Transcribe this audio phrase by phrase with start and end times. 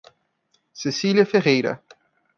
[0.73, 1.79] Cecilia Ferreira